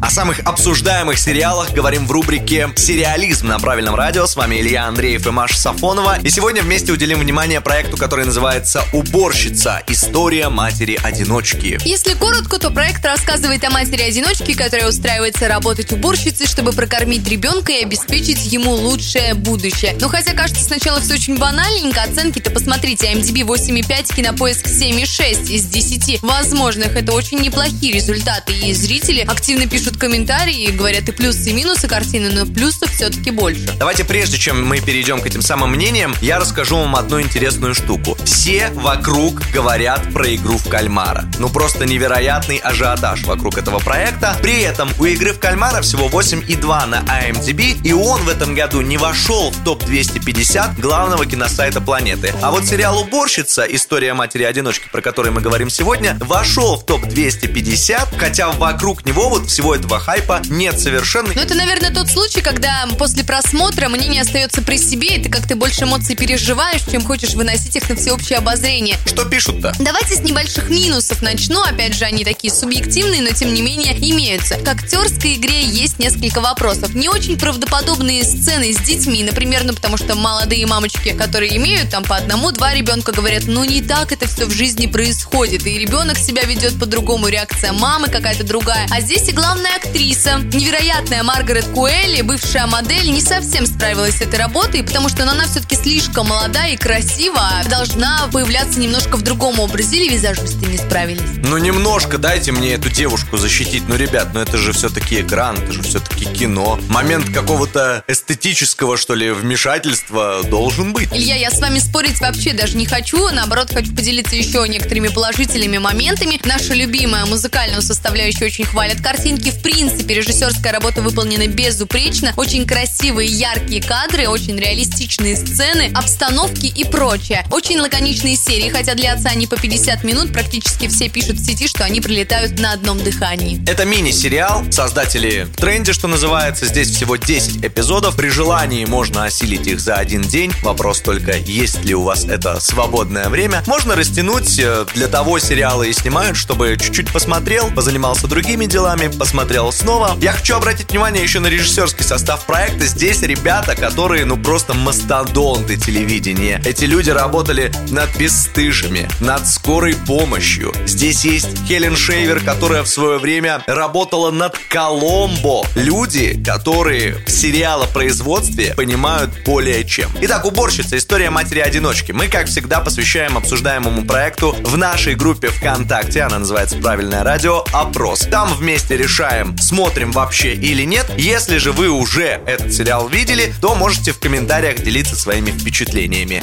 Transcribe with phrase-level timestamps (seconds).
[0.00, 4.26] О самых обсуждаемых сериалах говорим в рубрике «Сериализм» на правильном радио.
[4.26, 6.20] С вами Илья Андреев и Маша Сафонова.
[6.20, 9.82] И сегодня вместе уделим внимание проекту, который называется «Уборщица.
[9.88, 11.80] История матери-одиночки».
[11.84, 17.82] Если коротко, то проект рассказывает о матери-одиночке, которая устраивается работать уборщицей, чтобы прокормить ребенка и
[17.82, 19.96] обеспечить ему лучшее будущее.
[20.00, 26.22] Но хотя кажется сначала все очень банальненько, оценки-то посмотрите, MDB 8,5, Кинопоиск 7,6 из 10
[26.22, 26.94] возможных.
[26.94, 31.88] Это очень неплохие результаты, и зрители активно пишут пишут комментарии говорят и плюсы, и минусы
[31.88, 33.70] картины, но плюсов все-таки больше.
[33.78, 38.16] Давайте прежде чем мы перейдем к этим самым мнениям, я расскажу вам одну интересную штуку.
[38.24, 41.24] Все вокруг говорят про игру в кальмара.
[41.38, 44.36] Ну просто невероятный ажиотаж вокруг этого проекта.
[44.42, 48.82] При этом у игры в кальмара всего 8,2 на IMDb, и он в этом году
[48.82, 52.34] не вошел в топ-250 главного киносайта планеты.
[52.42, 53.64] А вот сериал «Уборщица.
[53.64, 59.77] История матери-одиночки», про который мы говорим сегодня, вошел в топ-250, хотя вокруг него вот всего
[59.78, 61.32] этого хайпа нет совершенно.
[61.34, 65.56] Ну, это, наверное, тот случай, когда после просмотра мнение остается при себе, и ты как-то
[65.56, 68.96] больше эмоций переживаешь, чем хочешь выносить их на всеобщее обозрение.
[69.06, 69.72] Что пишут-то?
[69.78, 71.62] Давайте с небольших минусов начну.
[71.62, 74.56] Опять же, они такие субъективные, но тем не менее имеются.
[74.56, 76.94] К актерской игре есть несколько вопросов.
[76.94, 82.02] Не очень правдоподобные сцены с детьми, например, ну потому что молодые мамочки, которые имеют там
[82.04, 86.42] по одному-два ребенка, говорят, ну не так это все в жизни происходит, и ребенок себя
[86.42, 88.86] ведет по-другому, реакция мамы какая-то другая.
[88.90, 90.38] А здесь и главное главная актриса.
[90.52, 95.76] Невероятная Маргарет Куэлли, бывшая модель, не совсем справилась с этой работой, потому что она все-таки
[95.76, 101.22] слишком молодая и красивая, должна появляться немножко в другом образе, или визажисты не справились.
[101.42, 103.84] Ну, немножко дайте мне эту девушку защитить.
[103.88, 106.78] Ну, ребят, ну это же все-таки экран, это же все-таки кино.
[106.88, 111.08] Момент какого-то эстетического, что ли, вмешательства должен быть.
[111.12, 115.78] Илья, я с вами спорить вообще даже не хочу, наоборот, хочу поделиться еще некоторыми положительными
[115.78, 116.40] моментами.
[116.44, 122.32] Наша любимая музыкальную составляющую очень хвалят картинки в принципе, режиссерская работа выполнена безупречно.
[122.36, 127.44] Очень красивые, яркие кадры, очень реалистичные сцены, обстановки и прочее.
[127.50, 130.32] Очень лаконичные серии, хотя для отца они по 50 минут.
[130.32, 133.60] Практически все пишут в сети, что они прилетают на одном дыхании.
[133.68, 134.64] Это мини-сериал.
[134.70, 136.66] Создатели в тренде, что называется.
[136.66, 138.16] Здесь всего 10 эпизодов.
[138.16, 140.52] При желании можно осилить их за один день.
[140.62, 143.62] Вопрос только, есть ли у вас это свободное время.
[143.66, 144.58] Можно растянуть.
[144.58, 150.18] Э, для того сериалы и снимают, чтобы чуть-чуть посмотрел, позанимался другими делами, посмотрел посмотрел снова.
[150.20, 152.84] Я хочу обратить внимание еще на режиссерский состав проекта.
[152.84, 156.60] Здесь ребята, которые, ну, просто мастодонты телевидения.
[156.66, 160.74] Эти люди работали над «Бесстыжими», над «Скорой помощью».
[160.84, 165.64] Здесь есть Хелен Шейвер, которая в свое время работала над «Коломбо».
[165.74, 170.10] Люди, которые в сериалопроизводстве понимают более чем.
[170.22, 170.96] Итак, «Уборщица.
[170.96, 172.10] История матери-одиночки».
[172.10, 176.22] Мы, как всегда, посвящаем обсуждаемому проекту в нашей группе ВКонтакте.
[176.22, 177.62] Она называется «Правильное радио.
[177.72, 178.22] Опрос».
[178.22, 181.06] Там вместе решаем, смотрим вообще или нет.
[181.16, 186.42] Если же вы уже этот сериал видели, то можете в комментариях делиться своими впечатлениями.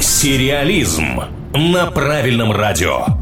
[0.00, 1.20] Сериализм
[1.54, 3.19] на правильном радио.